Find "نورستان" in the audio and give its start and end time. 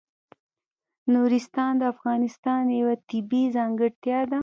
1.13-1.71